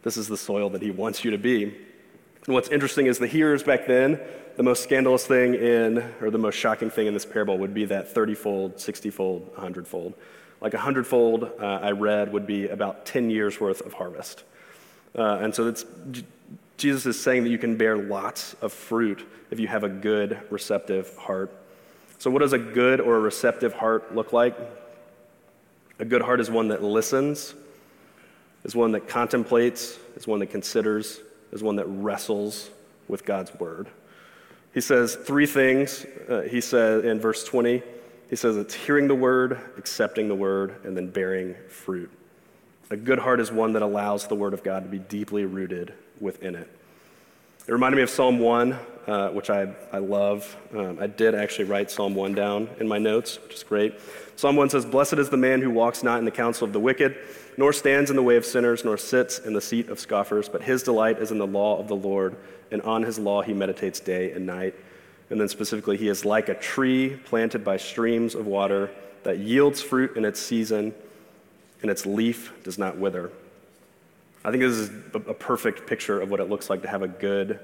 [0.03, 1.65] This is the soil that he wants you to be.
[1.65, 4.21] And what's interesting is the hearers back then,
[4.57, 7.85] the most scandalous thing in, or the most shocking thing in this parable would be
[7.87, 10.15] that 30 fold, 60 fold, 100 fold.
[10.61, 14.45] Like a 100 fold, uh, I read, would be about 10 years worth of harvest.
[15.17, 15.73] Uh, and so
[16.77, 20.39] Jesus is saying that you can bear lots of fruit if you have a good,
[20.51, 21.53] receptive heart.
[22.19, 24.57] So, what does a good or a receptive heart look like?
[25.99, 27.55] A good heart is one that listens,
[28.65, 31.21] is one that contemplates, is one that considers,
[31.53, 32.71] is one that wrestles
[33.09, 33.89] with God's word.
[34.75, 36.05] He says three things.
[36.29, 37.83] Uh, he says in verse 20,
[38.29, 42.11] he says it's hearing the word, accepting the word, and then bearing fruit.
[42.91, 45.93] A good heart is one that allows the word of God to be deeply rooted
[46.21, 46.69] within it.
[47.67, 48.73] It reminded me of Psalm 1,
[49.07, 50.57] uh, which I, I love.
[50.73, 53.95] Um, I did actually write Psalm 1 down in my notes, which is great.
[54.37, 56.79] Psalm 1 says, Blessed is the man who walks not in the counsel of the
[56.79, 57.17] wicked
[57.57, 60.63] nor stands in the way of sinners, nor sits in the seat of scoffers, but
[60.63, 62.37] his delight is in the law of the Lord,
[62.71, 64.75] and on his law he meditates day and night.
[65.31, 68.91] And then specifically, he is like a tree planted by streams of water
[69.25, 70.95] that yields fruit in its season,
[71.83, 73.31] and its leaf does not wither.
[74.45, 77.09] I think this is a perfect picture of what it looks like to have a
[77.09, 77.59] good,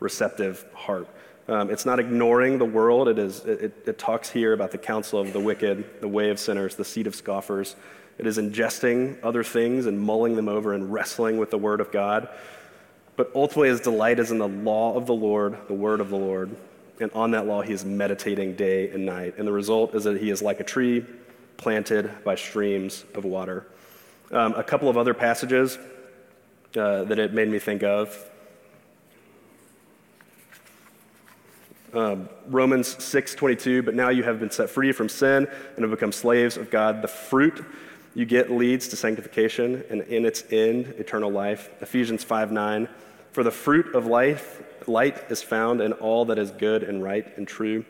[0.00, 1.06] receptive heart.
[1.46, 3.06] Um, it's not ignoring the world.
[3.06, 6.40] It, is, it, it talks here about the counsel of the wicked, the way of
[6.40, 7.76] sinners, the seat of scoffers.
[8.18, 11.92] It is ingesting other things and mulling them over and wrestling with the Word of
[11.92, 12.28] God.
[13.16, 16.16] But ultimately, his delight is in the law of the Lord, the Word of the
[16.16, 16.56] Lord.
[17.00, 19.34] And on that law, he is meditating day and night.
[19.36, 21.04] And the result is that he is like a tree
[21.56, 23.66] planted by streams of water.
[24.30, 25.78] Um, a couple of other passages
[26.76, 28.30] uh, that it made me think of.
[31.92, 36.10] Um, Romans 6:22, but now you have been set free from sin and have become
[36.10, 37.02] slaves of God.
[37.02, 37.64] The fruit
[38.14, 41.70] you get leads to sanctification, and in its end, eternal life.
[41.80, 42.88] Ephesians 5:9,
[43.30, 47.26] for the fruit of life, light is found in all that is good and right
[47.36, 47.84] and true.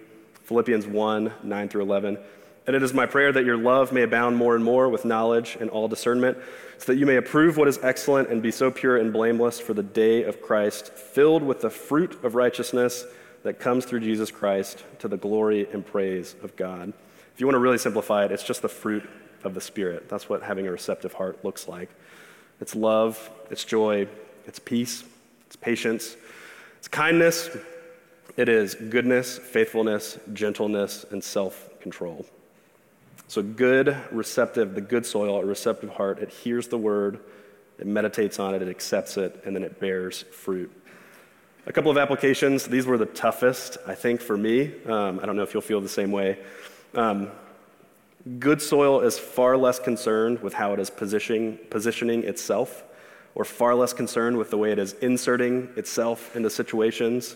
[0.44, 2.18] Philippians 1, 9 through 11.
[2.66, 5.56] And it is my prayer that your love may abound more and more with knowledge
[5.60, 6.38] and all discernment,
[6.78, 9.74] so that you may approve what is excellent and be so pure and blameless for
[9.74, 13.04] the day of Christ, filled with the fruit of righteousness
[13.42, 16.92] that comes through Jesus Christ to the glory and praise of God.
[17.34, 19.08] If you want to really simplify it, it's just the fruit
[19.44, 20.08] of the Spirit.
[20.08, 21.90] That's what having a receptive heart looks like.
[22.60, 24.08] It's love, it's joy,
[24.46, 25.04] it's peace,
[25.46, 26.16] it's patience,
[26.78, 27.50] it's kindness,
[28.36, 32.24] it is goodness, faithfulness, gentleness, and self control.
[33.26, 37.20] So, good, receptive, the good soil, a receptive heart, it hears the word,
[37.78, 40.70] it meditates on it, it accepts it, and then it bears fruit.
[41.66, 42.66] A couple of applications.
[42.66, 44.72] These were the toughest, I think, for me.
[44.84, 46.38] Um, I don't know if you'll feel the same way.
[46.94, 47.30] Um,
[48.38, 52.84] good soil is far less concerned with how it is positioning, positioning itself,
[53.34, 57.34] or far less concerned with the way it is inserting itself into situations.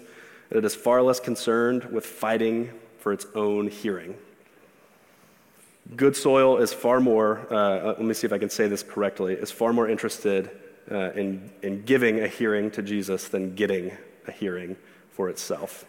[0.51, 4.15] And it is far less concerned with fighting for its own hearing.
[5.97, 9.33] Good soil is far more, uh, let me see if I can say this correctly,
[9.33, 10.51] is far more interested
[10.91, 13.97] uh, in, in giving a hearing to Jesus than getting
[14.27, 14.77] a hearing
[15.11, 15.87] for itself.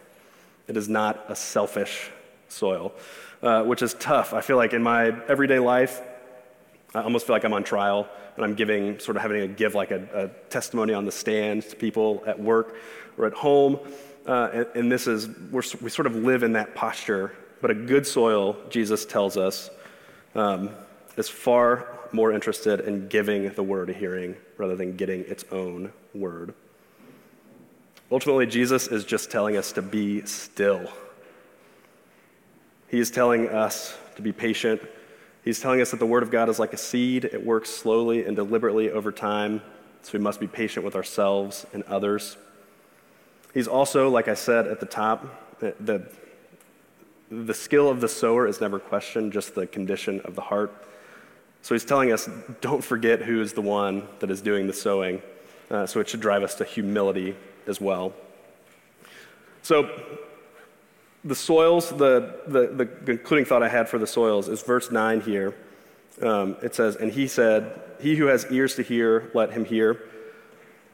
[0.68, 2.10] It is not a selfish
[2.48, 2.94] soil,
[3.42, 4.32] uh, which is tough.
[4.32, 6.00] I feel like in my everyday life,
[6.94, 9.74] I almost feel like I'm on trial and I'm giving, sort of having to give
[9.74, 12.76] like a, a testimony on the stand to people at work
[13.18, 13.78] or at home.
[14.26, 17.32] Uh, and, and, this is, we sort of live in that posture.
[17.60, 19.68] But a good soil, Jesus tells us,
[20.34, 20.70] um,
[21.16, 25.92] is far more interested in giving the word a hearing rather than getting its own
[26.14, 26.54] word.
[28.12, 30.90] Ultimately, Jesus is just telling us to be still.
[32.88, 34.82] He is telling us to be patient.
[35.44, 38.24] He's telling us that the Word of God is like a seed, it works slowly
[38.24, 39.62] and deliberately over time,
[40.02, 42.36] so we must be patient with ourselves and others.
[43.54, 46.10] He's also, like I said at the top, the,
[47.30, 50.72] the, skill of the sower is never questioned, just the condition of the heart.
[51.62, 52.28] So he's telling us
[52.60, 55.22] don't forget who is the one that is doing the sowing.
[55.70, 58.12] Uh, so it should drive us to humility as well.
[59.62, 59.88] So,
[61.22, 65.20] the soils, the, the, the concluding thought I had for the soils is verse 9
[65.20, 65.54] here.
[66.22, 70.02] Um, it says, And he said, He who has ears to hear, let him hear.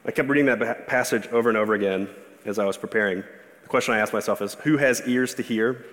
[0.05, 2.09] I kept reading that passage over and over again
[2.45, 3.23] as I was preparing.
[3.63, 5.85] The question I asked myself is, Who has ears to hear?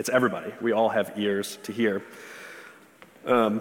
[0.00, 0.50] It's everybody.
[0.62, 2.02] We all have ears to hear.
[3.26, 3.60] Um,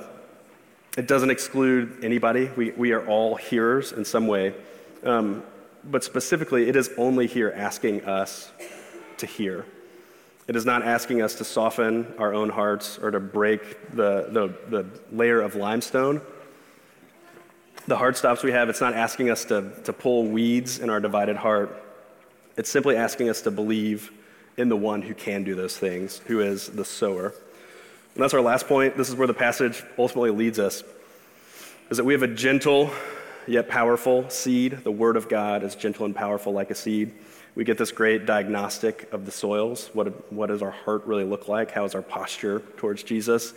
[0.98, 2.50] it doesn't exclude anybody.
[2.56, 4.54] We, we are all hearers in some way.
[5.04, 5.44] Um,
[5.84, 8.54] but specifically, it is only here asking us
[9.18, 9.66] to hear.
[10.48, 14.56] It is not asking us to soften our own hearts or to break the, the,
[14.70, 16.22] the layer of limestone.
[17.86, 21.02] The heart stops we have, it's not asking us to, to pull weeds in our
[21.02, 21.84] divided heart.
[22.56, 24.14] It's simply asking us to believe
[24.60, 27.34] in the one who can do those things, who is the sower.
[28.14, 28.98] And that's our last point.
[28.98, 30.84] This is where the passage ultimately leads us.
[31.90, 32.92] Is that we have a gentle
[33.48, 34.84] yet powerful seed.
[34.84, 37.14] The Word of God is gentle and powerful like a seed.
[37.56, 39.90] We get this great diagnostic of the soils.
[39.94, 41.72] What, what does our heart really look like?
[41.72, 43.54] How is our posture towards Jesus?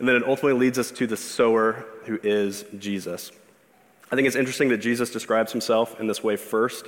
[0.00, 3.30] And then it ultimately leads us to the sower who is Jesus.
[4.10, 6.86] I think it's interesting that Jesus describes himself in this way first,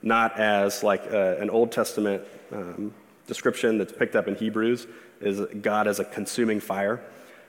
[0.00, 2.94] not as like uh, an Old Testament um,
[3.26, 4.86] description that's picked up in Hebrews,
[5.20, 7.00] is God as a consuming fire.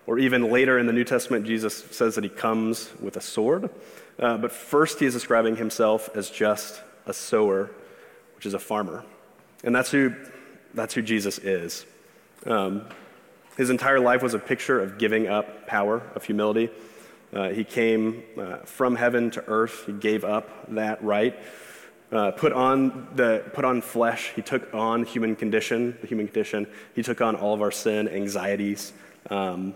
[0.06, 3.70] Or even later in the New Testament, Jesus says that he comes with a sword.
[4.20, 7.72] Uh, but first, he is describing himself as just a sower,
[8.36, 9.04] which is a farmer.
[9.64, 10.14] And that's who,
[10.74, 11.86] that's who Jesus is.
[12.46, 12.86] Um,
[13.56, 16.70] his entire life was a picture of giving up power, of humility.
[17.32, 19.86] Uh, he came uh, from heaven to earth.
[19.86, 21.38] He gave up that right.
[22.14, 24.32] Uh, put on the put on flesh.
[24.36, 26.68] He took on human condition, the human condition.
[26.94, 28.94] He took on all of our sin, anxieties.
[29.32, 29.74] Um,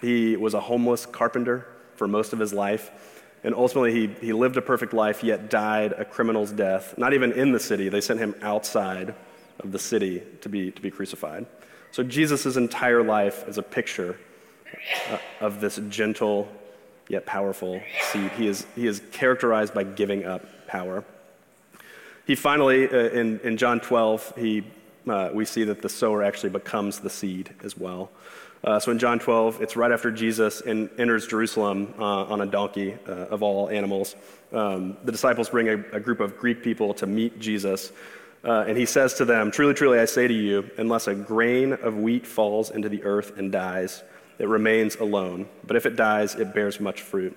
[0.00, 2.90] he was a homeless carpenter for most of his life.
[3.42, 6.96] And ultimately, he, he lived a perfect life, yet died a criminal's death.
[6.96, 9.14] Not even in the city, they sent him outside
[9.60, 11.44] of the city to be, to be crucified.
[11.90, 14.18] So, Jesus' entire life is a picture
[15.10, 16.48] uh, of this gentle
[17.08, 18.30] yet powerful seed.
[18.32, 21.04] He is, he is characterized by giving up power.
[22.26, 24.64] He finally, uh, in, in John 12, he,
[25.06, 28.10] uh, we see that the sower actually becomes the seed as well.
[28.64, 32.46] Uh, so in John 12, it's right after Jesus in, enters Jerusalem uh, on a
[32.46, 34.16] donkey uh, of all animals.
[34.52, 37.92] Um, the disciples bring a, a, group of Greek people to meet Jesus.
[38.42, 41.74] Uh, and he says to them, Truly, truly, I say to you, unless a grain
[41.74, 44.02] of wheat falls into the earth and dies,
[44.38, 45.46] it remains alone.
[45.66, 47.36] But if it dies, it bears much fruit.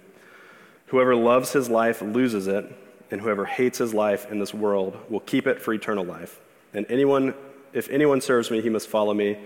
[0.87, 2.65] Whoever loves his life loses it,
[3.11, 6.39] and whoever hates his life in this world will keep it for eternal life.
[6.73, 7.33] And anyone,
[7.73, 9.37] if anyone serves me, he must follow me,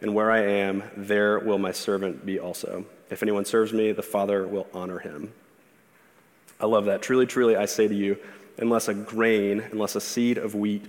[0.00, 2.84] and where I am, there will my servant be also.
[3.10, 5.32] If anyone serves me, the Father will honor him.
[6.60, 7.02] I love that.
[7.02, 8.18] Truly, truly, I say to you,
[8.58, 10.84] unless a grain, unless a seed of wheat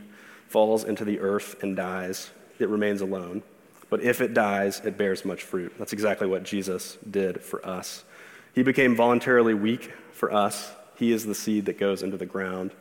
[0.48, 3.44] falls into the earth and dies, it remains alone.
[3.90, 5.74] But if it dies, it bears much fruit.
[5.80, 8.04] That's exactly what Jesus did for us.
[8.54, 10.72] He became voluntarily weak for us.
[11.00, 12.72] He is the seed that goes into the ground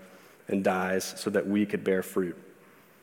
[0.48, 2.36] and dies so that we could bear fruit.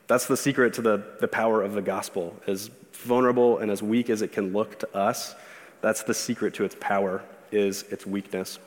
[0.08, 2.36] That's the secret to the, the power of the gospel.
[2.46, 5.34] As vulnerable and as weak as it can look to us,
[5.80, 8.58] that's the secret to its power, is its weakness.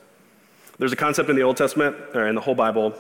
[0.80, 2.95] There's a concept in the Old Testament, or in the whole Bible,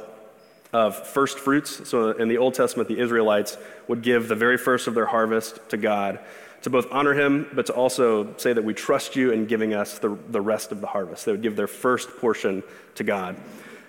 [0.71, 1.89] of first fruits.
[1.89, 5.69] So in the Old Testament, the Israelites would give the very first of their harvest
[5.69, 6.19] to God
[6.61, 9.99] to both honor him, but to also say that we trust you in giving us
[9.99, 11.25] the, the rest of the harvest.
[11.25, 12.63] They would give their first portion
[12.95, 13.37] to God.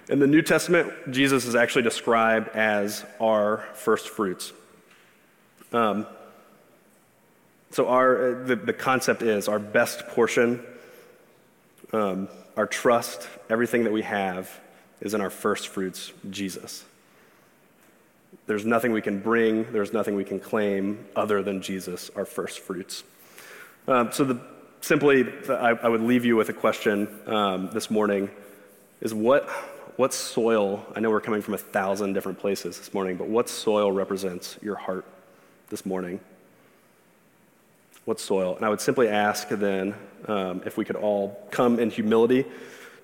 [0.08, 4.52] In the New Testament, Jesus is actually described as our first fruits.
[5.72, 6.06] Um,
[7.70, 10.64] so our, the, the concept is our best portion,
[11.92, 14.50] um, our trust, everything that we have
[15.00, 16.84] is in our first fruits, Jesus.
[18.50, 22.58] There's nothing we can bring, there's nothing we can claim other than Jesus, our first
[22.58, 23.04] fruits.
[23.86, 24.40] Um, so, the,
[24.80, 28.28] simply, I, I, would leave you with a question um, this morning
[29.00, 29.48] is what,
[29.94, 33.48] what soil, I know we're coming from a thousand different places this morning, but what
[33.48, 35.04] soil represents your heart
[35.68, 36.18] this morning?
[38.04, 38.56] What soil?
[38.56, 39.94] And I would simply ask then
[40.26, 42.44] um, if we could all come in humility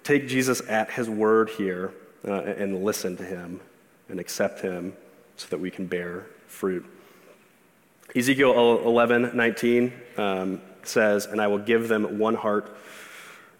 [0.03, 1.93] take Jesus at his word here
[2.27, 3.61] uh, and listen to him
[4.09, 4.93] and accept him
[5.37, 6.85] so that we can bear fruit.
[8.15, 12.77] Ezekiel 11, 19 um, says, And I will give them one heart,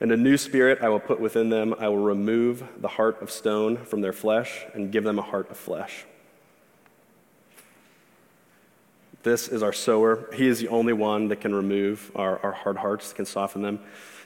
[0.01, 1.75] and a new spirit I will put within them.
[1.79, 5.51] I will remove the heart of stone from their flesh and give them a heart
[5.51, 6.05] of flesh.
[9.23, 10.31] This is our sower.
[10.35, 13.81] He is the only one that can remove our, our hard hearts, can soften them.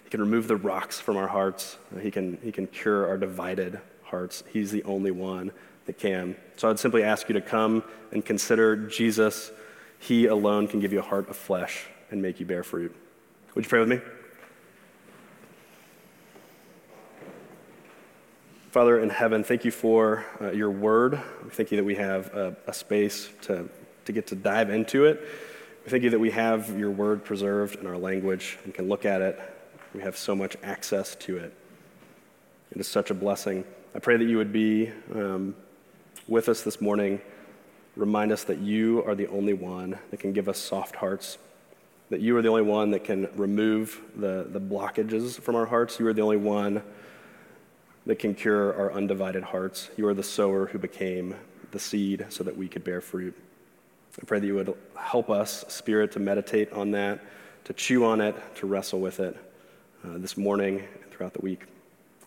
[0.04, 1.78] He can remove the rocks from our hearts.
[2.02, 4.44] He can, he can cure our divided hearts.
[4.52, 5.52] He's the only one
[5.86, 6.36] that can.
[6.56, 9.50] So I'd simply ask you to come and consider Jesus.
[9.98, 12.94] He alone can give you a heart of flesh and make you bear fruit.
[13.54, 14.00] Would you pray with me?
[18.70, 21.20] Father in heaven, thank you for uh, your word.
[21.44, 23.68] We Thank you that we have a, a space to,
[24.04, 25.20] to get to dive into it.
[25.84, 29.04] We Thank you that we have your word preserved in our language and can look
[29.04, 29.40] at it
[29.94, 31.52] we have so much access to it.
[32.70, 33.64] It is such a blessing.
[33.94, 35.56] I pray that you would be um,
[36.30, 37.20] with us this morning.
[37.96, 41.38] Remind us that you are the only one that can give us soft hearts,
[42.08, 45.98] that you are the only one that can remove the, the blockages from our hearts.
[45.98, 46.82] You are the only one
[48.06, 49.90] that can cure our undivided hearts.
[49.96, 51.34] You are the sower who became
[51.72, 53.36] the seed so that we could bear fruit.
[54.22, 57.20] I pray that you would help us, Spirit, to meditate on that,
[57.64, 59.36] to chew on it, to wrestle with it
[60.04, 61.64] uh, this morning and throughout the week.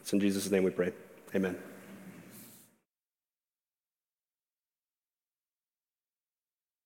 [0.01, 0.91] It's in Jesus' name we pray.
[1.33, 1.57] Amen.